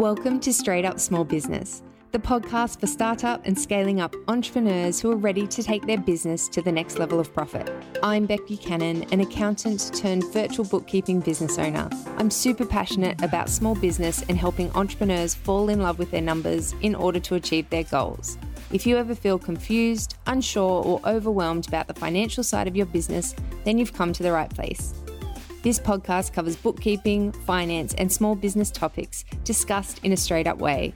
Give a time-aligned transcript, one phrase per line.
[0.00, 1.82] Welcome to Straight Up Small Business,
[2.12, 6.48] the podcast for startup and scaling up entrepreneurs who are ready to take their business
[6.48, 7.70] to the next level of profit.
[8.02, 11.90] I'm Beck Buchanan, an accountant turned virtual bookkeeping business owner.
[12.16, 16.74] I'm super passionate about small business and helping entrepreneurs fall in love with their numbers
[16.80, 18.38] in order to achieve their goals.
[18.72, 23.34] If you ever feel confused, unsure, or overwhelmed about the financial side of your business,
[23.64, 24.94] then you've come to the right place.
[25.62, 30.94] This podcast covers bookkeeping, finance, and small business topics discussed in a straight up way.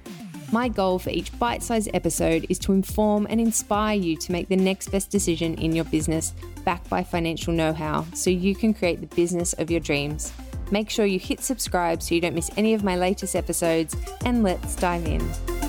[0.53, 4.49] My goal for each bite sized episode is to inform and inspire you to make
[4.49, 6.33] the next best decision in your business,
[6.65, 10.33] backed by financial know how, so you can create the business of your dreams.
[10.71, 13.95] Make sure you hit subscribe so you don't miss any of my latest episodes,
[14.25, 15.64] and let's dive in.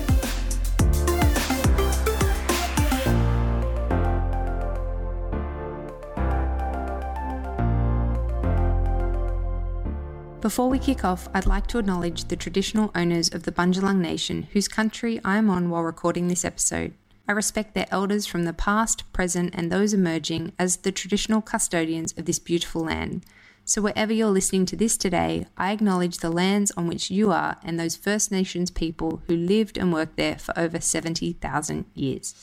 [10.46, 14.46] Before we kick off, I'd like to acknowledge the traditional owners of the Bundjalung Nation,
[14.52, 16.94] whose country I am on while recording this episode.
[17.26, 22.14] I respect their elders from the past, present, and those emerging as the traditional custodians
[22.16, 23.26] of this beautiful land.
[23.64, 27.56] So, wherever you're listening to this today, I acknowledge the lands on which you are
[27.64, 32.34] and those First Nations people who lived and worked there for over 70,000 years.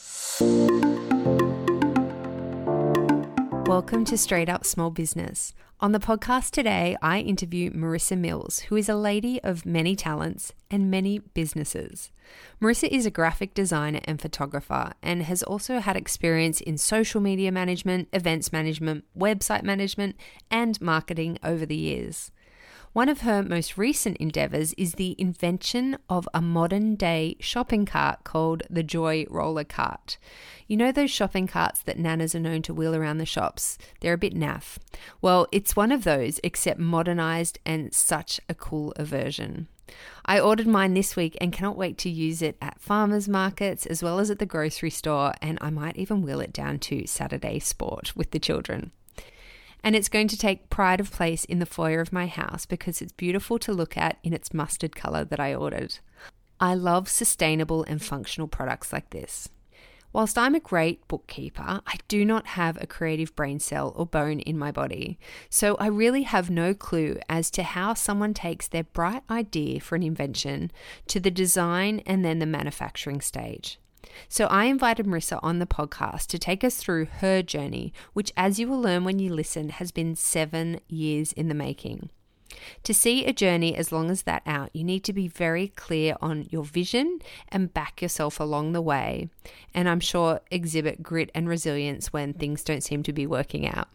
[3.74, 5.56] Welcome to Straight Up Small Business.
[5.80, 10.54] On the podcast today, I interview Marissa Mills, who is a lady of many talents
[10.70, 12.12] and many businesses.
[12.62, 17.52] Marissa is a graphic designer and photographer and has also had experience in social media
[17.52, 20.18] management, events management, website management,
[20.52, 22.32] and marketing over the years.
[22.94, 28.24] One of her most recent endeavours is the invention of a modern day shopping cart
[28.24, 30.20] called the Joyrolla Cart.
[30.68, 33.80] You know those shopping carts that nanas are known to wheel around the shops?
[34.02, 34.78] They're a bit naff.
[35.24, 39.70] Well, it's one of those, except modernised and such a cool version.
[40.24, 44.04] I ordered mine this week and cannot wait to use it at farmers markets as
[44.04, 47.58] well as at the grocery store, and I might even wheel it down to Saturday
[47.58, 48.92] sport with the children
[49.84, 53.02] and it's going to take pride of place in the foyer of my house because
[53.02, 56.00] it's beautiful to look at in its mustard colour that I ordered.
[56.60, 59.50] I love sustainable and functional products like this.
[60.14, 64.40] Whilst I'm a great bookkeeper, I do not have a creative brain cell or bone
[64.42, 65.18] in my body,
[65.50, 69.96] so I really have no clue as to how someone takes their bright idea for
[69.96, 70.72] an invention
[71.08, 73.80] to the design and then the manufacturing stage.
[74.30, 78.60] So I invited Marissa on the podcast to take us through her journey, which, as
[78.60, 82.10] you will learn when you listen, has been seven years in the making.
[82.84, 86.16] To see a journey as long as that out, you need to be very clear
[86.22, 87.20] on your vision
[87.50, 89.30] and back yourself along the way.
[89.74, 93.90] And I'm sure exhibit grit and resilience when things don't seem to be working out.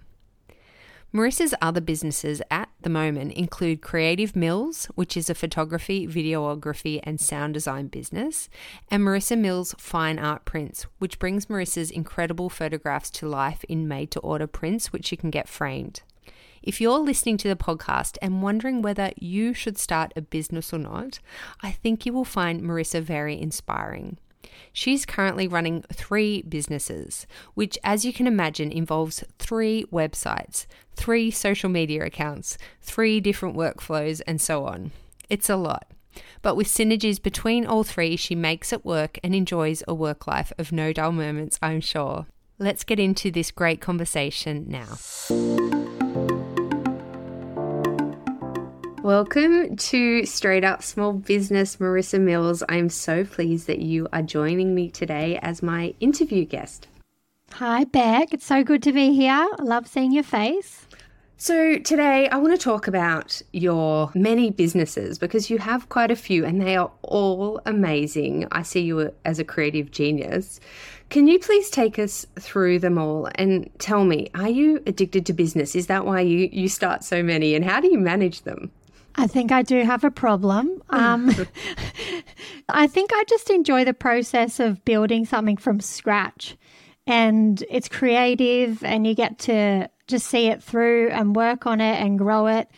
[1.10, 7.18] Marissa's other businesses at the moment include Creative Mills, which is a photography, videography, and
[7.18, 8.50] sound design business,
[8.90, 14.10] and Marissa Mills Fine Art Prints, which brings Marissa's incredible photographs to life in made
[14.10, 16.02] to order prints, which you can get framed.
[16.62, 20.78] If you're listening to the podcast and wondering whether you should start a business or
[20.78, 21.20] not,
[21.62, 24.18] I think you will find Marissa very inspiring.
[24.72, 31.68] She's currently running three businesses, which, as you can imagine, involves three websites, three social
[31.68, 34.92] media accounts, three different workflows, and so on.
[35.28, 35.90] It's a lot.
[36.42, 40.52] But with synergies between all three, she makes it work and enjoys a work life
[40.58, 42.26] of no dull moments, I'm sure.
[42.58, 45.97] Let's get into this great conversation now.
[49.08, 52.62] Welcome to Straight Up Small Business, Marissa Mills.
[52.68, 56.88] I'm so pleased that you are joining me today as my interview guest.
[57.52, 58.34] Hi, Beck.
[58.34, 59.32] It's so good to be here.
[59.32, 60.86] I love seeing your face.
[61.38, 66.16] So, today I want to talk about your many businesses because you have quite a
[66.16, 68.46] few and they are all amazing.
[68.52, 70.60] I see you as a creative genius.
[71.08, 75.32] Can you please take us through them all and tell me, are you addicted to
[75.32, 75.74] business?
[75.74, 78.70] Is that why you, you start so many and how do you manage them?
[79.18, 80.80] I think I do have a problem.
[80.90, 81.34] Um,
[82.68, 86.56] I think I just enjoy the process of building something from scratch.
[87.04, 92.00] And it's creative, and you get to just see it through and work on it
[92.00, 92.68] and grow it.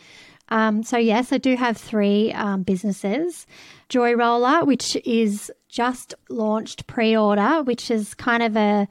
[0.49, 3.45] Um, so, yes, I do have three um, businesses
[3.89, 8.87] Joyrolla, which is just launched pre order, which is kind of a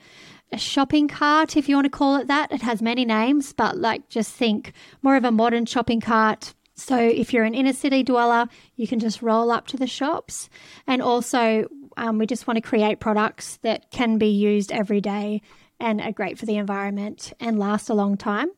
[0.53, 2.51] a shopping cart, if you want to call it that.
[2.53, 4.73] It has many names, but like just think
[5.03, 8.99] more of a modern shopping cart so if you're an inner city dweller, you can
[8.99, 10.49] just roll up to the shops.
[10.87, 15.43] And also, um, we just want to create products that can be used every day
[15.79, 18.49] and are great for the environment and last a long time.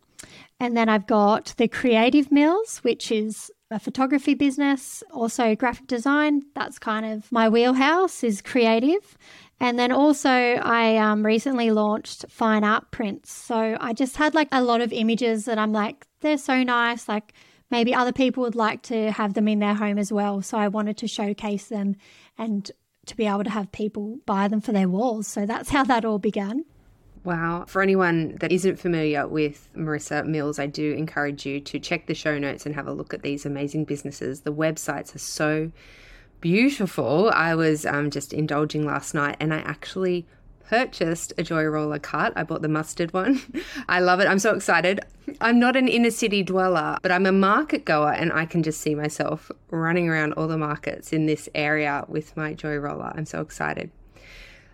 [0.60, 6.42] And then I've got the Creative Mills, which is a photography business, also graphic design.
[6.54, 9.18] That's kind of my wheelhouse is creative.
[9.58, 13.32] And then also, I um, recently launched fine art prints.
[13.32, 17.08] So I just had like a lot of images that I'm like, they're so nice.
[17.08, 17.32] Like
[17.72, 20.42] maybe other people would like to have them in their home as well.
[20.42, 21.96] So I wanted to showcase them
[22.38, 22.70] and
[23.06, 25.26] to be able to have people buy them for their walls.
[25.26, 26.64] So that's how that all began.
[27.24, 27.64] Wow.
[27.66, 32.14] For anyone that isn't familiar with Marissa Mills, I do encourage you to check the
[32.14, 34.42] show notes and have a look at these amazing businesses.
[34.42, 35.72] The websites are so
[36.40, 37.30] beautiful.
[37.30, 40.26] I was um, just indulging last night and I actually
[40.68, 42.32] purchased a Joyrolla cart.
[42.36, 43.40] I bought the mustard one.
[43.88, 44.26] I love it.
[44.26, 45.00] I'm so excited.
[45.40, 48.80] I'm not an inner city dweller, but I'm a market goer and I can just
[48.80, 53.16] see myself running around all the markets in this area with my Joyrolla.
[53.16, 53.90] I'm so excited.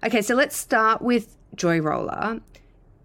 [0.05, 2.41] Okay, so let's start with Joyrolla.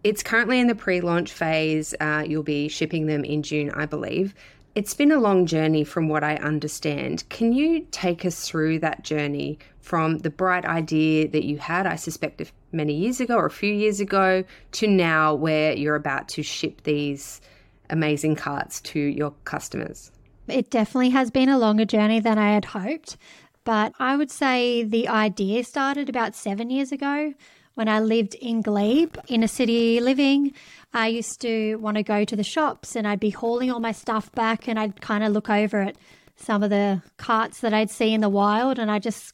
[0.03, 1.95] It's currently in the pre launch phase.
[1.99, 4.35] Uh, you'll be shipping them in June, I believe.
[4.75, 7.23] It's been a long journey from what I understand.
[7.29, 11.97] Can you take us through that journey from the bright idea that you had, I
[11.97, 14.43] suspect, many years ago or a few years ago,
[14.73, 17.41] to now where you're about to ship these
[17.89, 20.11] amazing carts to your customers?
[20.47, 23.17] It definitely has been a longer journey than I had hoped,
[23.65, 27.33] but I would say the idea started about seven years ago
[27.75, 30.53] when I lived in Glebe, inner city living.
[30.93, 33.91] I used to want to go to the shops and I'd be hauling all my
[33.91, 35.97] stuff back and I'd kind of look over at
[36.35, 39.33] some of the carts that I'd see in the wild and I just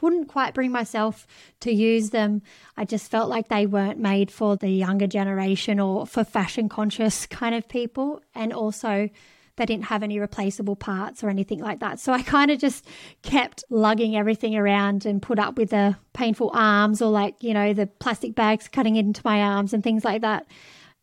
[0.00, 1.26] couldn't quite bring myself
[1.60, 2.42] to use them.
[2.76, 7.26] I just felt like they weren't made for the younger generation or for fashion conscious
[7.26, 8.20] kind of people.
[8.34, 9.08] And also,
[9.56, 12.00] they didn't have any replaceable parts or anything like that.
[12.00, 12.86] So I kind of just
[13.22, 17.74] kept lugging everything around and put up with the painful arms or like, you know,
[17.74, 20.46] the plastic bags cutting into my arms and things like that.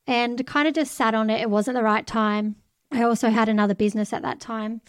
[0.07, 1.41] And kind of just sat on it.
[1.41, 2.55] It wasn't the right time.
[2.91, 4.81] I also had another business at that time.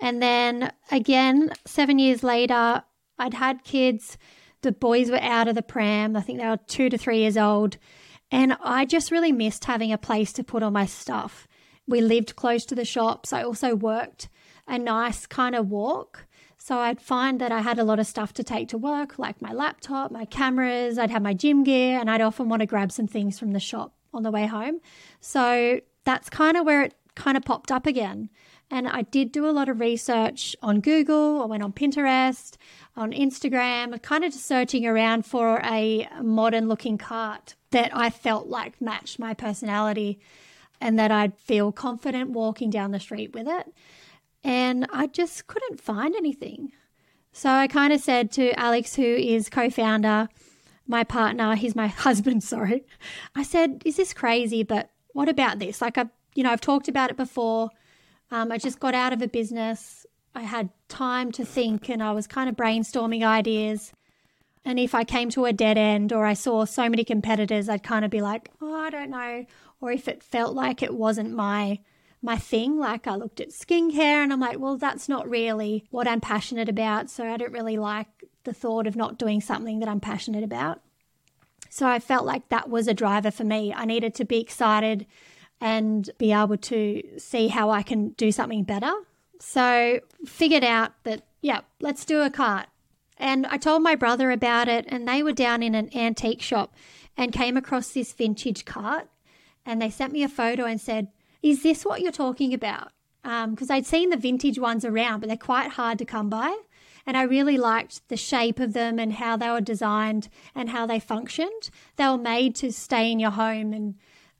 [0.00, 2.82] And then again, seven years later,
[3.18, 4.18] I'd had kids.
[4.62, 6.16] The boys were out of the pram.
[6.16, 7.76] I think they were two to three years old.
[8.30, 11.46] And I just really missed having a place to put all my stuff.
[11.86, 13.32] We lived close to the shops.
[13.32, 14.28] I also worked
[14.66, 16.26] a nice kind of walk.
[16.58, 19.40] So I'd find that I had a lot of stuff to take to work, like
[19.40, 22.90] my laptop, my cameras, I'd have my gym gear, and I'd often want to grab
[22.90, 24.80] some things from the shop on the way home.
[25.20, 28.30] So that's kind of where it kind of popped up again.
[28.70, 32.56] And I did do a lot of research on Google, I went on Pinterest,
[32.96, 38.48] on Instagram, kind of just searching around for a modern looking cart that I felt
[38.48, 40.18] like matched my personality
[40.80, 43.72] and that I'd feel confident walking down the street with it.
[44.42, 46.72] And I just couldn't find anything.
[47.32, 50.28] So I kind of said to Alex, who is co founder,
[50.86, 52.86] my partner, he's my husband, sorry.
[53.34, 54.62] I said, Is this crazy?
[54.62, 55.80] But what about this?
[55.80, 57.70] Like, I've, you know, I've talked about it before.
[58.30, 60.06] Um, I just got out of a business.
[60.34, 63.92] I had time to think and I was kind of brainstorming ideas.
[64.64, 67.84] And if I came to a dead end or I saw so many competitors, I'd
[67.84, 69.46] kind of be like, oh, I don't know
[69.80, 71.78] or if it felt like it wasn't my
[72.22, 76.08] my thing like i looked at skincare and i'm like well that's not really what
[76.08, 78.08] i'm passionate about so i don't really like
[78.44, 80.80] the thought of not doing something that i'm passionate about
[81.68, 85.06] so i felt like that was a driver for me i needed to be excited
[85.60, 88.92] and be able to see how i can do something better
[89.38, 92.66] so figured out that yeah let's do a cart
[93.18, 96.74] and i told my brother about it and they were down in an antique shop
[97.16, 99.08] and came across this vintage cart
[99.66, 101.08] and they sent me a photo and said,
[101.42, 102.92] Is this what you're talking about?
[103.22, 106.56] Because um, I'd seen the vintage ones around, but they're quite hard to come by.
[107.04, 110.86] And I really liked the shape of them and how they were designed and how
[110.86, 111.70] they functioned.
[111.96, 113.96] They were made to stay in your home and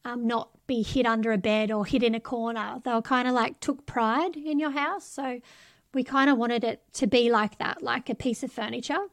[0.06, 2.80] um, not be hid under a bed or hid in a corner.
[2.84, 5.04] They were kind of like took pride in your house.
[5.04, 5.40] So
[5.92, 9.06] we kind of wanted it to be like that, like a piece of furniture.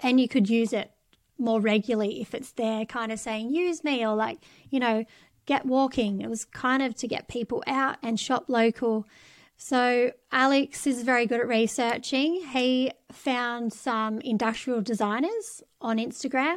[0.00, 0.90] And you could use it
[1.38, 4.38] more regularly if it's there kind of saying use me or like
[4.70, 5.04] you know
[5.46, 9.04] get walking it was kind of to get people out and shop local
[9.56, 16.56] so alex is very good at researching he found some industrial designers on instagram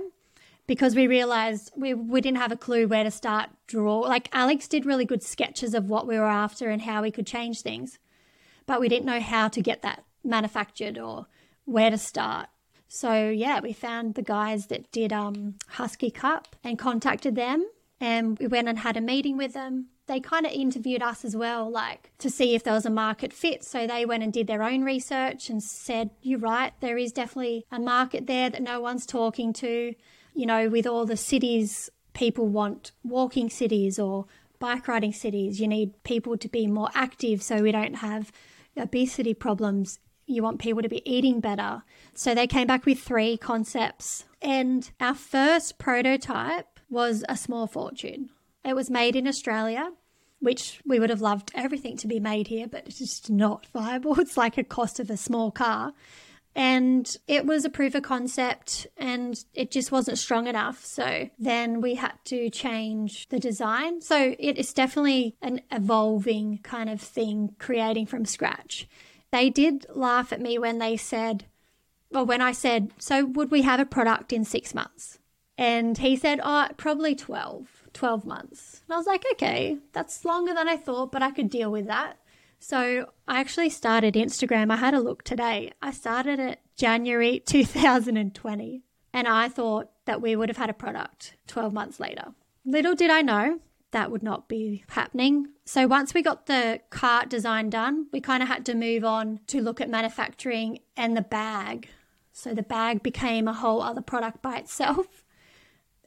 [0.68, 4.68] because we realized we, we didn't have a clue where to start draw like alex
[4.68, 8.00] did really good sketches of what we were after and how we could change things
[8.66, 11.26] but we didn't know how to get that manufactured or
[11.66, 12.48] where to start
[12.88, 17.70] so yeah, we found the guys that did um, Huskee Cup and contacted them,
[18.00, 19.88] and we went and had a meeting with them.
[20.08, 23.34] They kind of interviewed us as well, like to see if there was a market
[23.34, 23.66] fit.
[23.66, 27.66] So they went and did their own research and said, "You're right, there is definitely
[27.72, 29.94] a market there that no one's talking to."
[30.38, 34.28] You know, with all the cities, people want walking cities or
[34.60, 35.60] bike riding cities.
[35.60, 38.32] You need people to be more active so we don't have
[38.78, 39.98] obesity problems.
[40.28, 41.82] You want people to be eating better.
[42.14, 44.26] So they came back with three concepts.
[44.40, 48.30] And our first prototype was a small fortune.
[48.64, 49.92] It was made in Australia,
[50.40, 54.20] which we would have loved everything to be made here, but it's just not viable.
[54.20, 55.94] It's like a cost of a small car.
[56.58, 60.84] And it was a proof of concept and it just wasn't strong enough.
[60.84, 64.02] So then we had to change the design.
[64.02, 68.88] So it is definitely an evolving kind of thing, creating from scratch.
[69.32, 71.46] They did laugh at me when they said,
[72.10, 75.20] well, when I said, so would we have a product in six months?
[75.60, 78.82] And he said, oh, probably 12, 12 months.
[78.88, 81.86] And I was like, okay, that's longer than I thought, but I could deal with
[81.86, 82.18] that.
[82.60, 84.72] So I actually started Instagram.
[84.72, 85.72] I had a look today.
[85.82, 88.84] I started it January 2020,
[89.14, 92.34] and I thought that we would have had a product 12 months later.
[92.66, 93.60] Little did I know
[93.92, 95.48] that would not be happening.
[95.66, 99.40] So once we got the cart design done, we kind of had to move on
[99.48, 101.90] to look at manufacturing and the bag.
[102.34, 105.24] So the bag became a whole other product by itself.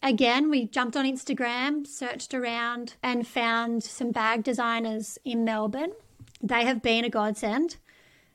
[0.02, 5.92] Again, we jumped on Instagram, searched around, and found some bag designers in Melbourne
[6.42, 7.76] they have been a godsend.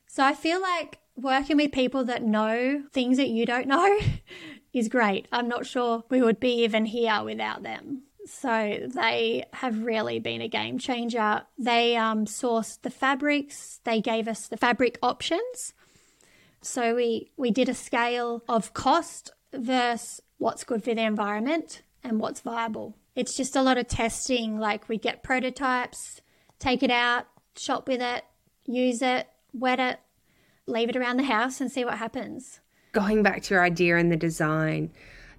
[0.08, 4.00] So I feel like working with people that know things that you don't know
[4.74, 5.28] is great.
[5.32, 8.04] I'm not sure we would be even here without them.
[8.28, 11.44] So they have really been a game changer.
[11.58, 15.74] They um, sourced the fabrics, they gave us the fabric options.
[16.62, 22.20] So we, we did a scale of cost versus what's good for the environment and
[22.20, 22.98] what's viable.
[23.16, 24.60] It's just a lot of testing.
[24.60, 26.22] Like we get prototypes,
[26.60, 28.24] take it out, shop with it,
[28.66, 30.00] use it, wet it,
[30.68, 32.60] leave it around the house and see what happens.
[32.92, 34.92] Going back to your idea and the design,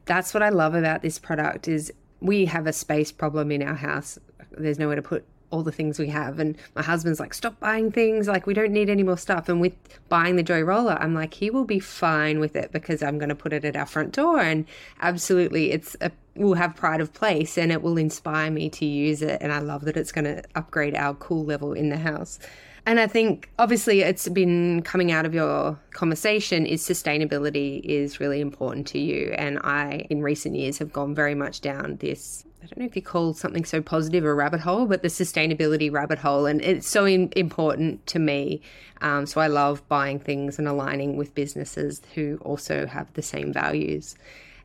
[0.05, 3.75] that's what I love about this product is we have a space problem in our
[3.75, 4.19] house.
[4.53, 7.91] There's nowhere to put all the things we have and my husband's like stop buying
[7.91, 9.75] things like we don't need any more stuff and with
[10.09, 13.35] buying the Joyrolla i'm like he will be fine with it because i'm going to
[13.35, 14.65] put it at our front door and
[15.01, 19.23] absolutely it's a will have pride of place and it will inspire me to use
[19.23, 19.39] it.
[19.41, 22.39] And I love that it's going to upgrade our cool level in the house.
[22.85, 28.41] And I think obviously it's been coming out of your conversation is sustainability is really
[28.41, 29.35] important to you.
[29.37, 32.45] And I, in recent years, have gone very much down this.
[32.67, 35.93] I don't know if you call something so positive a rabbit hole, but the sustainability
[35.93, 36.47] rabbit hole.
[36.47, 38.61] And it's so in, important to me.
[39.03, 43.53] Um, so I love buying things and aligning with businesses who also have the same
[43.53, 44.17] values.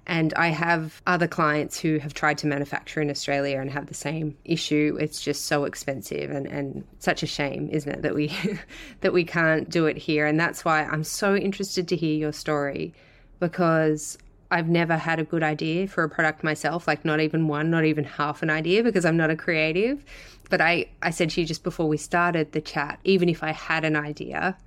[0.07, 3.93] And I have other clients who have tried to manufacture in Australia and have the
[3.93, 4.97] same issue.
[4.99, 8.35] It's just so expensive and, and such a shame, isn't it, that we
[9.01, 10.25] that we can't do it here.
[10.25, 12.95] And that's why I'm so interested to hear your story
[13.39, 14.17] because
[14.51, 17.85] I've never had a good idea for a product myself, like not even one, not
[17.85, 20.03] even half an idea because I'm not a creative.
[20.49, 23.51] But I, I said to you just before we started the chat, even if I
[23.51, 24.57] had an idea,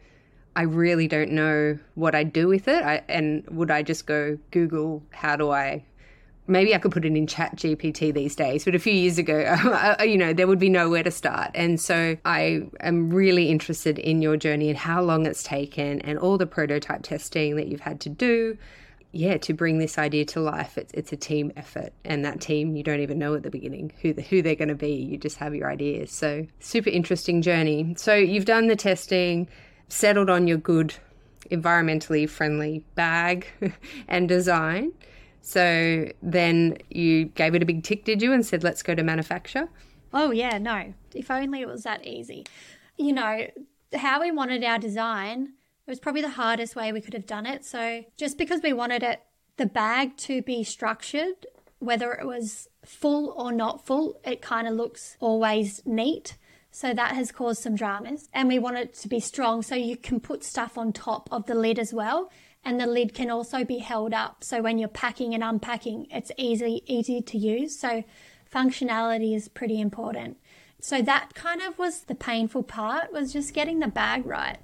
[0.57, 2.83] I really don't know what I'd do with it.
[2.83, 5.85] I, and would I just go Google, how do I?
[6.47, 9.41] Maybe I could put it in Chat GPT these days, but a few years ago,
[9.49, 11.50] uh, uh, you know, there would be nowhere to start.
[11.55, 16.19] And so I am really interested in your journey and how long it's taken and
[16.19, 18.57] all the prototype testing that you've had to do.
[19.16, 22.75] Yeah, to bring this idea to life, it's, it's a team effort, and that team
[22.75, 24.92] you don't even know at the beginning who the, who they're going to be.
[24.92, 26.11] You just have your ideas.
[26.11, 27.94] So super interesting journey.
[27.97, 29.47] So you've done the testing,
[29.88, 30.94] settled on your good,
[31.52, 33.47] environmentally friendly bag
[34.09, 34.90] and design.
[35.42, 39.04] So then you gave it a big tick, did you, and said, let's go to
[39.04, 39.68] manufacture?
[40.12, 40.92] Oh, yeah, no.
[41.14, 42.47] If only it was that easy.
[42.99, 43.47] You know,
[43.94, 45.52] how we wanted our design
[45.87, 47.64] it was probably the hardest way we could have done it.
[47.64, 49.23] So just because we wanted it,
[49.57, 51.47] the bag to be structured,
[51.79, 56.38] whether it was full or not full, it kind of looks always neat.
[56.71, 58.31] So that has caused some dramas.
[58.33, 61.47] And we want it to be strong so you can put stuff on top of
[61.47, 62.33] the lid as well.
[62.64, 64.43] And the lid can also be held up.
[64.43, 67.79] So when you're packing and unpacking, it's easy, easy to use.
[67.79, 68.05] So
[68.53, 70.38] functionality is pretty important.
[70.81, 74.59] So that kind of was the painful part was just getting the bag right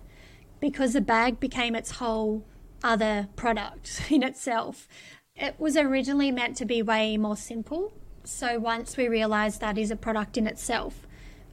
[0.60, 2.44] because the bag became its whole
[2.82, 4.88] other product in itself.
[5.36, 7.92] It was originally meant to be way more simple.
[8.24, 11.06] So once we realized that is a product in itself,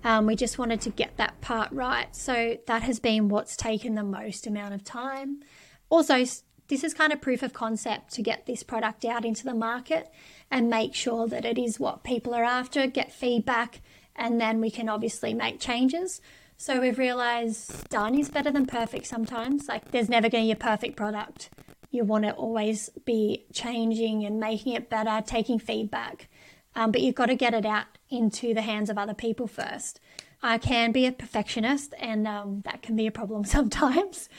[0.03, 2.13] um, we just wanted to get that part right.
[2.15, 5.41] So that has been what's taken the most amount of time.
[5.89, 6.25] Also,
[6.67, 10.09] this is kind of proof of concept to get this product out into the market
[10.51, 13.81] and make sure that it is what people are after, get feedback,
[14.15, 16.21] and then we can obviously make changes.
[16.59, 19.67] So we've realized done is better than perfect sometimes.
[19.67, 21.49] Like there's never going to be a perfect product.
[21.91, 26.27] You want to always be changing and making it better, taking feedback.
[26.75, 29.99] um, but you've got to get it out into the hands of other people first.
[30.43, 34.29] I can be a perfectionist, and um, that can be a problem sometimes.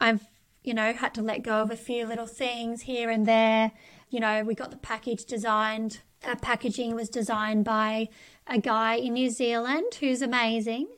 [0.00, 0.26] I've,
[0.62, 3.72] you know, had to let go of a few little things here and there.
[4.10, 6.00] You know, we got the package designed.
[6.24, 8.08] Our packaging was designed by
[8.46, 10.88] a guy in New Zealand who's amazing.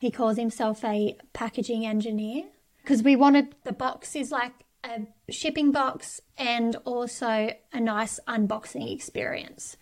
[0.00, 2.44] He calls himself a packaging engineer
[2.82, 4.52] because we wanted the box is like
[4.82, 9.76] a shipping box and also a nice unboxing experience.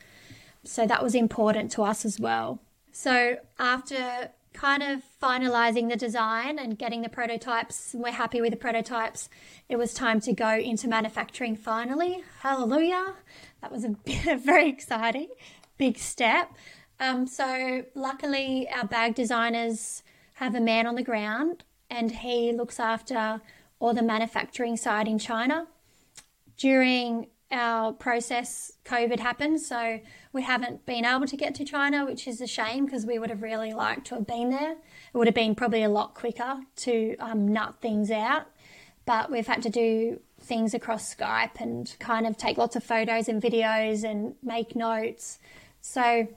[0.65, 2.61] So that was important to us as well.
[2.91, 8.57] So after kind of finalizing the design and getting the prototypes, we're happy with the
[8.57, 9.29] prototypes,
[9.69, 12.25] it was time to go into manufacturing finally.
[12.41, 13.15] Hallelujah.
[13.63, 13.95] That was a,
[14.29, 15.29] a very exciting
[15.79, 16.53] big step.
[16.99, 20.03] Um, so luckily our bag designers
[20.39, 23.41] have a man on the ground and he looks after
[23.81, 25.67] all the manufacturing side in China.
[26.57, 29.99] During our process, COVID happened, so
[30.33, 33.31] we haven't been able to get to China, which is a shame because we would
[33.31, 34.73] have really liked to have been there.
[34.73, 38.47] It would have been probably a lot quicker to um, nut things out,
[39.07, 43.29] but we've had to do things across Skype and kind of take lots of photos
[43.29, 45.41] and videos and make notes.
[45.81, 46.29] So,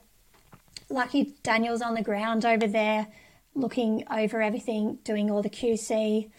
[0.88, 3.06] lucky Daniel's on the ground over there
[3.54, 6.30] looking over everything, doing all the QC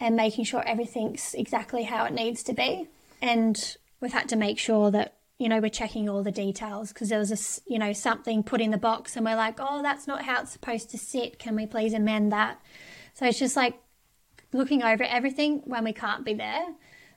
[0.00, 2.88] and making sure everything's exactly how it needs to be.
[3.20, 7.08] And we've had to make sure that you know we're checking all the details because
[7.08, 10.06] there was a you know something put in the box and we're like oh that's
[10.06, 11.38] not how it's supposed to sit.
[11.38, 12.60] Can we please amend that?
[13.14, 13.74] So it's just like
[14.52, 16.66] looking over everything when we can't be there.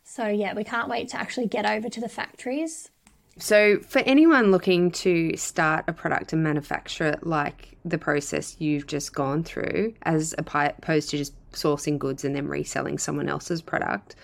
[0.03, 2.89] So yeah we can't wait to actually get over to the factories
[3.37, 8.87] so for anyone looking to start a product and manufacture it like the process you've
[8.87, 14.15] just gone through as opposed to just sourcing goods and then reselling someone else's product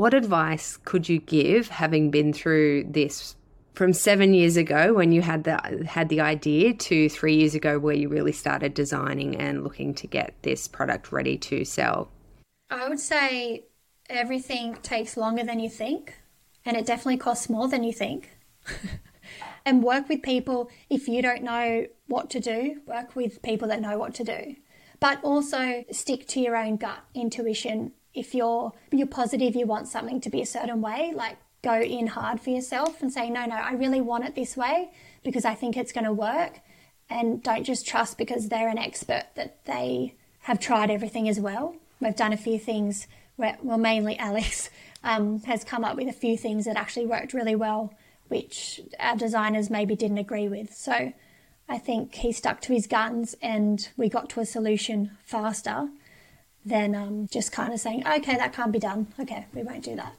[0.00, 3.36] what advice could you give, having been through this
[3.74, 7.78] from seven years ago when you had the had the idea to three years ago
[7.78, 12.10] where you really started designing and looking to get this product ready to sell?
[12.70, 13.64] I would say
[14.08, 16.18] everything takes longer than you think,
[16.64, 18.38] and it definitely costs more than you think.
[19.64, 23.80] and work with people if you don't know what to do, work with people that
[23.80, 24.56] know what to do.
[24.98, 27.92] But also stick to your own gut intuition.
[28.12, 32.08] If you're you're positive you want something to be a certain way like go in
[32.08, 34.90] hard for yourself and say no no i really want it this way
[35.22, 36.60] because i think it's going to work.
[37.08, 41.74] And don't just trust because they're an expert that they have tried everything as well.
[42.00, 43.08] We've done a few things
[43.40, 44.70] where well mainly alex
[45.04, 47.92] um, has come up with a few things that actually worked really well
[48.30, 51.12] which our designers maybe didn't agree with so
[51.68, 55.88] i think he stuck to his guns and we got to a solution faster
[56.64, 59.08] than um, just kind of saying, okay, that can't be done.
[59.18, 60.14] Okay, we won't do that.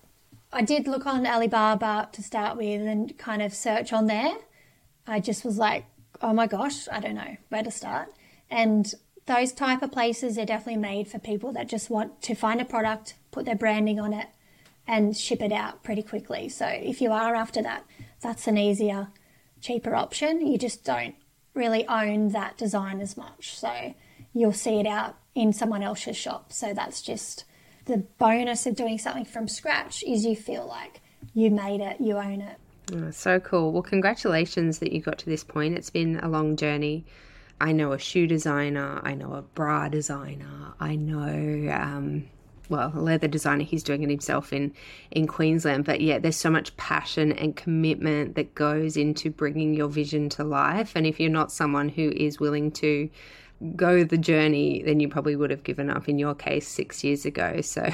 [0.54, 4.34] I did look on Alibaba to start with and kind of search on there.
[5.08, 5.86] I just was like,
[6.22, 8.14] oh my gosh, I don't know where to start.
[8.50, 8.94] And
[9.28, 12.66] those type of places are definitely made for people that just want to find a
[12.66, 14.28] product, put their branding on it,
[14.88, 16.50] and ship it out pretty quickly.
[16.50, 17.86] So if you are after that,
[18.22, 19.10] that's an easier,
[19.62, 20.46] cheaper option.
[20.46, 21.16] You just don't
[21.54, 23.58] really own that design as much.
[23.58, 23.94] So
[24.34, 26.52] you'll see it out in someone else's shop.
[26.52, 27.46] So that's just
[27.86, 31.02] the bonus of doing something from scratch is you feel like
[31.34, 32.58] you made it, you own it.
[32.94, 33.72] Oh, so cool.
[33.72, 35.78] Well, congratulations that you got to this point.
[35.78, 37.06] It's been a long journey.
[37.60, 42.28] I know a shoe designer, I know a bra designer, I know, um,
[42.72, 43.66] well, a leather designer.
[43.66, 44.74] He's doing it himself in
[45.12, 45.84] in Queensland.
[45.86, 50.44] But yeah, there's so much passion and commitment that goes into bringing your vision to
[50.46, 50.94] life.
[50.96, 53.10] And if you're not someone who is willing to
[53.76, 57.26] go the journey, then you probably would have given up in your case six years
[57.26, 57.62] ago.
[57.72, 57.88] So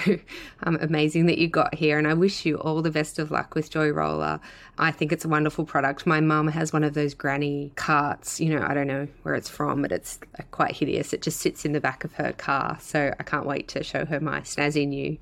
[0.63, 1.99] um, amazing that you got here.
[1.99, 4.39] And I wish you all the best of luck with Joyrolla.
[4.79, 6.07] I think it's a wonderful product.
[6.07, 8.39] My mum has one of those granny carts.
[8.39, 11.13] You know, I don't know where it's from, but it's uh, quite hideous.
[11.13, 12.77] It just sits in the back of her car.
[12.81, 15.17] So I can't wait to show her my snazzy new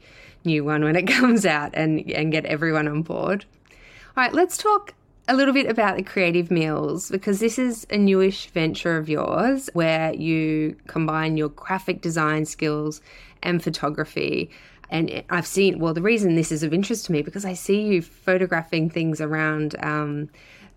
[0.46, 3.46] new one when it comes out and and get everyone on board.
[4.16, 4.94] All right, let's talk
[5.28, 9.70] a little bit about the Creative Mills because this is a newish venture of yours
[9.74, 13.02] where you combine your graphic design skills
[13.42, 14.52] and photography.
[14.90, 17.82] And I've seen, well, the reason this is of interest to me because I see
[17.82, 20.30] you photographing things around um,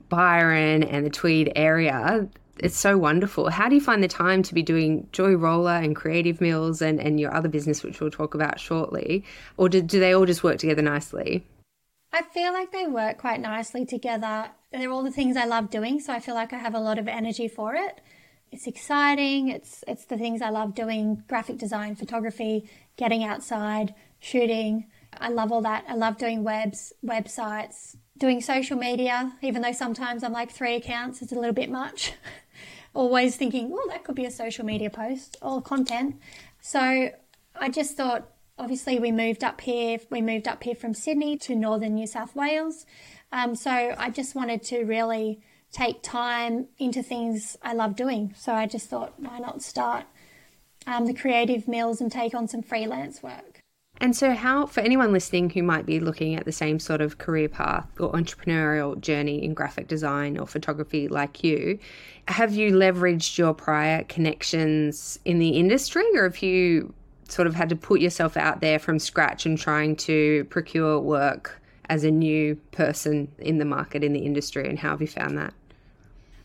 [0.09, 2.27] Byron and the Tweed area.
[2.59, 3.51] It's so wonderful.
[3.51, 7.21] How do you find the time to be doing Joyrolla and Creative Mills and, and
[7.21, 9.25] your other business, which we'll talk about shortly?
[9.59, 11.45] Or do, do they all just work together nicely?
[12.13, 14.51] I feel like they work quite nicely together.
[14.73, 16.99] They're all the things I love doing, so I feel like I have a lot
[16.99, 18.01] of energy for it.
[18.51, 19.49] It's exciting.
[19.49, 24.87] It's it's the things I love doing: graphic design, photography, getting outside, shooting.
[25.19, 25.85] I love all that.
[25.89, 31.23] I love doing webs, websites, doing social media, even though sometimes I'm like three accounts,
[31.23, 32.13] it's a little bit much.
[32.95, 36.17] Always thinking, well, that could be a social media post or content.
[36.61, 37.11] So
[37.55, 39.99] I just thought, obviously, we moved up here.
[40.11, 42.87] We moved up here from Sydney to northern New South Wales.
[43.33, 45.41] Um, so I just wanted to really
[45.73, 48.35] take time into things I love doing.
[48.37, 50.05] So I just thought, why not start
[50.87, 53.61] um, the creative mills and take on some freelance work?
[54.01, 57.19] And so, how, for anyone listening who might be looking at the same sort of
[57.19, 61.81] career path or entrepreneurial journey in graphic design or photography like you,
[62.29, 66.95] have you leveraged your prior connections in the industry or have you
[67.29, 71.61] sort of had to put yourself out there from scratch and trying to procure work
[71.89, 74.69] as a new person in the market, in the industry?
[74.69, 75.55] And how have you found that?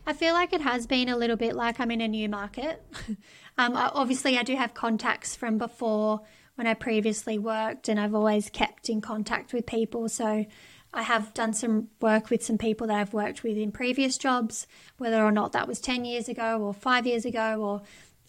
[0.06, 2.82] I feel like it has been a little bit like I'm in a new market.
[3.58, 6.20] um, obviously, I do have contacts from before
[6.56, 10.08] when I previously worked, and I've always kept in contact with people.
[10.08, 10.44] So
[10.92, 14.66] I have done some work with some people that I've worked with in previous jobs,
[14.98, 17.82] whether or not that was 10 years ago or five years ago, or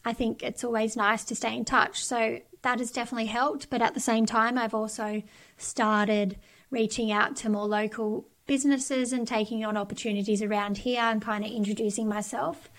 [0.06, 2.06] I think it's always nice to stay in touch.
[2.06, 3.70] So that has definitely helped.
[3.70, 5.24] But at the same time, I've also
[5.58, 6.38] started
[6.70, 11.52] reaching out to more local businesses and taking on opportunities around here and kind of
[11.52, 12.70] introducing myself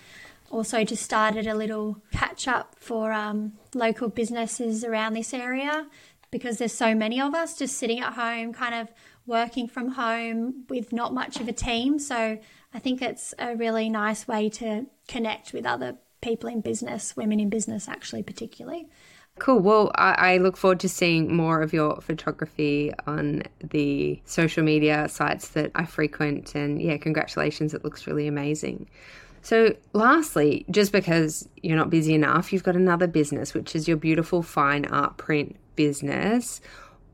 [0.49, 5.87] also just started a little catch up for um, local businesses around this area
[6.31, 8.89] because there's so many of us just sitting at home, kind of
[9.25, 11.99] working from home with not much of a team.
[11.99, 12.37] So
[12.73, 17.39] I think it's a really nice way to connect with other people in business, women
[17.39, 18.87] in business, actually, particularly.
[19.39, 19.59] Cool.
[19.59, 25.07] Well, I, I, look forward to seeing more of your photography on the social media
[25.09, 26.55] sites that I frequent.
[26.55, 27.75] And yeah, congratulations.
[27.75, 28.89] It looks really amazing.
[29.43, 33.97] So, lastly, just because you're not busy enough, you've got another business, which is your
[33.97, 36.59] beautiful fine art print business.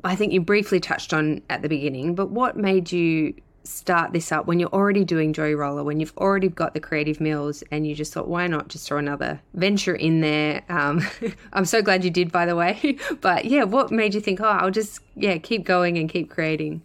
[0.05, 4.31] I think you briefly touched on at the beginning, but what made you start this
[4.31, 7.95] up when you're already doing Joyrolla, when you've already got the Creative Mills, and you
[7.95, 10.63] just thought, why not just throw another venture in there?
[10.69, 11.05] Um,
[11.53, 12.97] I'm so glad you did, by the way.
[13.21, 16.81] but yeah, what made you think, oh, I'll just yeah keep going and keep creating?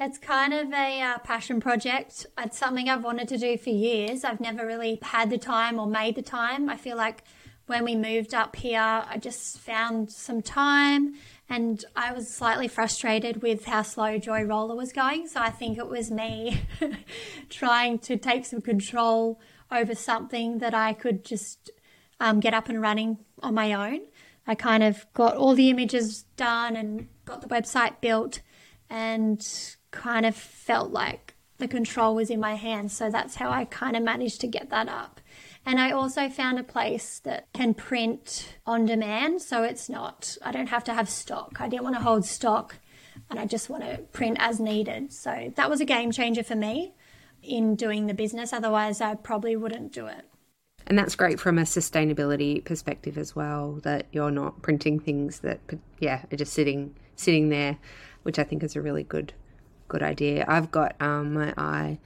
[0.00, 2.24] It's kind of a uh, passion project.
[2.38, 4.22] It's something I've wanted to do for years.
[4.22, 6.68] I've never really had the time or made the time.
[6.68, 7.24] I feel like
[7.66, 11.14] when we moved up here, I just found some time
[11.48, 15.28] and I was slightly frustrated with how slow Joyrolla was going.
[15.28, 16.62] So I think it was me
[17.48, 21.70] trying to take some control over something that I could just
[22.20, 24.00] um, get up and running on my own.
[24.46, 28.40] I kind of got all the images done and got the website built
[28.90, 29.46] and
[29.90, 32.96] kind of felt like the control was in my hands.
[32.96, 35.20] So that's how I kind of managed to get that up.
[35.68, 39.42] And I also found a place that can print on demand.
[39.42, 41.60] So it's not, I don't have to have stock.
[41.60, 42.76] I didn't want to hold stock
[43.28, 45.12] and I just want to print as needed.
[45.12, 46.94] So that was a game changer for me
[47.42, 48.54] in doing the business.
[48.54, 50.24] Otherwise, I probably wouldn't do it.
[50.86, 55.60] And that's great from a sustainability perspective as well, that you're not printing things that,
[55.98, 57.76] yeah, are just sitting sitting there,
[58.22, 59.34] which I think is a really good
[59.86, 60.46] good idea.
[60.48, 61.98] I've got um, my eye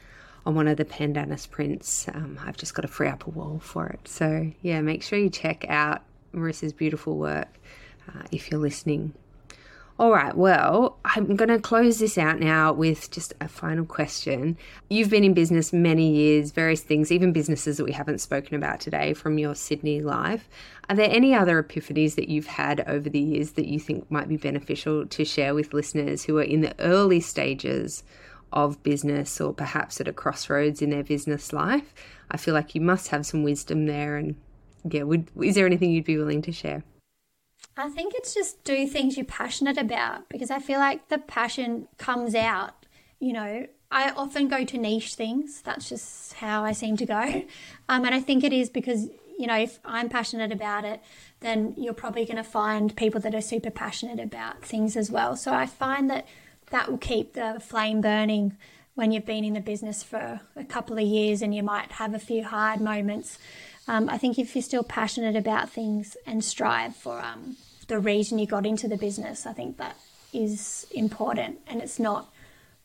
[0.44, 2.08] on one of the pandanus prints.
[2.08, 4.06] Um, I've just got to free up a wall for it.
[4.08, 6.02] So, yeah, make sure you check out
[6.34, 7.48] Marissa's beautiful work
[8.08, 9.14] uh, if you're listening.
[9.98, 14.56] All right, well, I'm going to close this out now with just a final question.
[14.88, 18.80] You've been in business many years, various things, even businesses that we haven't spoken about
[18.80, 20.48] today from your Sydney life.
[20.88, 24.28] Are there any other epiphanies that you've had over the years that you think might
[24.28, 28.02] be beneficial to share with listeners who are in the early stages
[28.52, 31.94] of business or perhaps at a crossroads in their business life?
[32.30, 34.16] I feel like you must have some wisdom there.
[34.16, 34.36] And
[34.88, 36.82] yeah, would, is there anything you'd be willing to share?
[37.76, 41.88] I think it's just do things you're passionate about because I feel like the passion
[41.96, 42.86] comes out.
[43.18, 45.62] You know, I often go to niche things.
[45.62, 47.44] That's just how I seem to go.
[47.88, 51.02] Um, and I think it is because, you know, if I'm passionate about it,
[51.40, 55.36] then you're probably going to find people that are super passionate about things as well.
[55.36, 56.26] So I find that
[56.72, 58.56] that will keep the flame burning
[58.94, 62.12] when you've been in the business for a couple of years and you might have
[62.12, 63.38] a few hard moments
[63.88, 67.56] um, I think if you're still passionate about things and strive for um,
[67.88, 69.96] the reason you got into the business, I think that
[70.32, 71.58] is important.
[71.66, 72.32] And it's not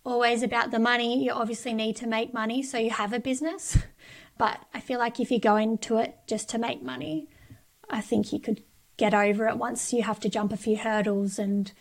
[0.04, 1.24] always about the money.
[1.24, 3.78] You obviously need to make money so you have a business.
[4.40, 7.28] But I feel like if you go into it just to make money,
[7.90, 8.62] I think you could
[8.96, 11.72] get over it once you have to jump a few hurdles and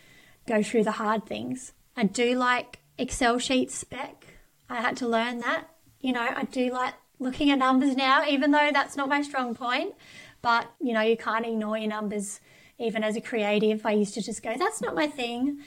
[0.47, 1.73] go through the hard things.
[1.97, 4.25] I do like Excel sheet spec.
[4.69, 5.65] I had to learn that.
[5.99, 9.55] You know, I do like looking at numbers now, even though that's not my strong
[9.55, 9.95] point.
[10.41, 12.39] But, you know, you can't ignore your numbers.
[12.77, 15.59] Even as a creative, I used to just go, that's not my thing.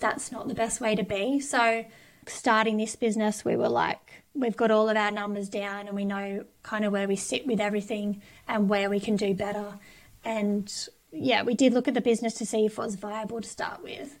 [0.00, 1.38] That's not the best way to be.
[1.38, 1.84] So
[2.26, 6.04] starting this business, we were like, we've got all of our numbers down and we
[6.04, 9.78] know kind of where we sit with everything and where we can do better.
[10.24, 10.72] And
[11.12, 13.82] yeah, we did look at the business to see if it was viable to start
[13.82, 14.18] with,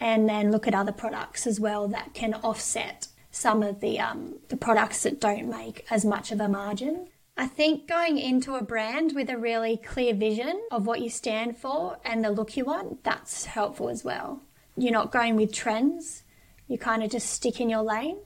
[0.00, 4.38] and then look at other products as well that can offset some of the um,
[4.48, 7.08] the products that don't make as much of a margin.
[7.36, 11.56] I think going into a brand with a really clear vision of what you stand
[11.56, 14.42] for and the look you want, that's helpful as well.
[14.76, 16.24] You're not going with trends,
[16.66, 18.18] you kind of just stick in your lane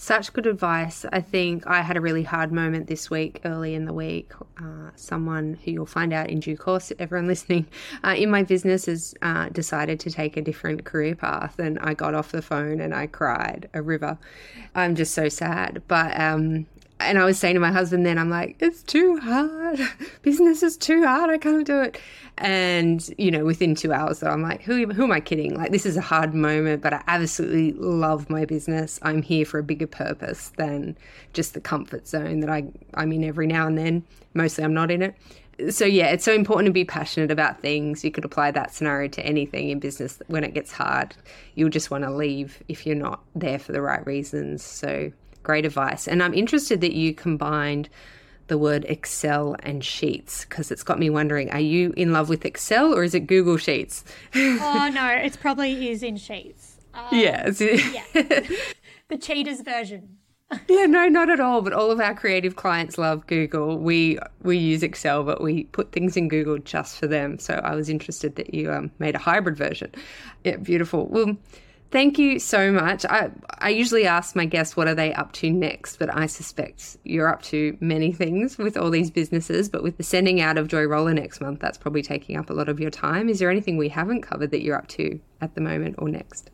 [0.00, 1.04] such good advice.
[1.12, 4.32] I think I had a really hard moment this week, early in the week.
[4.58, 7.66] Uh, someone who you'll find out in due course, everyone listening,
[8.02, 11.58] uh, in my business has uh, decided to take a different career path.
[11.58, 14.16] And I got off the phone and I cried a river.
[14.74, 15.82] I'm just so sad.
[15.86, 16.66] But um,
[17.00, 19.80] and I was saying to my husband then, I'm like, it's too hard.
[20.22, 21.30] Business is too hard.
[21.30, 21.98] I can't do it.
[22.38, 25.56] And, you know, within two hours, so I'm like, who, who am I kidding?
[25.56, 28.98] Like, this is a hard moment, but I absolutely love my business.
[29.02, 30.96] I'm here for a bigger purpose than
[31.32, 34.04] just the comfort zone that I, I'm in every now and then.
[34.34, 35.14] Mostly I'm not in it.
[35.70, 38.02] So, yeah, it's so important to be passionate about things.
[38.04, 40.22] You could apply that scenario to anything in business.
[40.28, 41.14] When it gets hard,
[41.54, 44.62] you'll just want to leave if you're not there for the right reasons.
[44.62, 46.06] So, Great advice.
[46.06, 47.88] And I'm interested that you combined
[48.50, 52.44] the word Excel and Sheets because it's got me wondering are you in love with
[52.44, 54.04] Excel or is it Google Sheets?
[54.34, 56.76] oh, no, it's probably is in Sheets.
[56.92, 57.48] Um, yeah.
[57.60, 58.02] yeah.
[59.08, 60.16] the cheaters version.
[60.68, 61.62] yeah, no, not at all.
[61.62, 63.78] But all of our creative clients love Google.
[63.78, 67.38] We we use Excel, but we put things in Google just for them.
[67.38, 69.92] So I was interested that you um, made a hybrid version.
[70.42, 71.06] Yeah, beautiful.
[71.06, 71.36] Well,
[71.90, 73.04] Thank you so much.
[73.04, 76.96] I, I usually ask my guests what are they up to next, but I suspect
[77.02, 79.68] you're up to many things with all these businesses.
[79.68, 82.68] But with the sending out of Joyrolla next month, that's probably taking up a lot
[82.68, 83.28] of your time.
[83.28, 86.50] Is there anything we haven't covered that you're up to at the moment or next?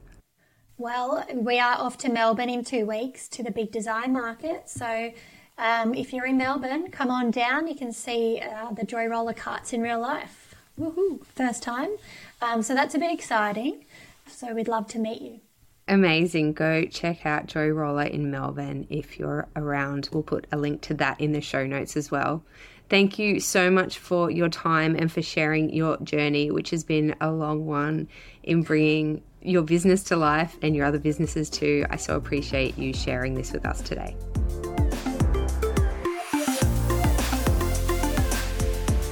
[0.78, 4.68] Well, we are off to Melbourne in two weeks to the big design market.
[4.70, 5.12] So
[5.58, 7.66] um, if you're in Melbourne, come on down.
[7.66, 10.54] You can see uh, the Joyrolla carts in real life.
[10.78, 11.24] Woohoo!
[11.24, 11.96] First time.
[12.42, 13.85] Um, so that's a bit exciting.
[14.26, 15.40] So we'd love to meet you.
[15.88, 16.54] Amazing.
[16.54, 20.08] Go check out Joyrolla in Melbourne if you're around.
[20.12, 22.44] We'll put a link to that in the show notes as well.
[22.88, 27.14] Thank you so much for your time and for sharing your journey, which has been
[27.20, 28.08] a long one
[28.42, 31.84] in bringing your business to life and your other businesses too.
[31.90, 34.16] I so appreciate you sharing this with us today.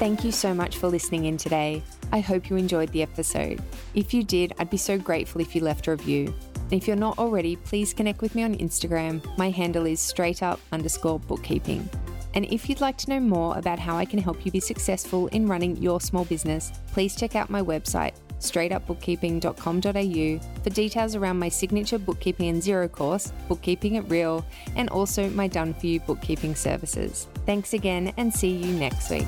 [0.05, 1.83] Thank you so much for listening in today.
[2.13, 3.63] I hope you enjoyed the episode.
[3.95, 6.35] If you did, I'd be so grateful if you left a review.
[6.57, 9.25] And if you're not already, please connect with me on Instagram.
[9.39, 11.89] My handle is straight up underscore bookkeeping.
[12.35, 15.29] And if you'd like to know more about how I can help you be successful
[15.29, 21.49] in running your small business, please check out my website, straightupbookkeeping.com.au, for details around my
[21.49, 24.45] signature bookkeeping and Xero course, Bookkeeping at Real,
[24.77, 27.27] and also my done for you bookkeeping services.
[27.47, 29.25] Thanks again and see you next week.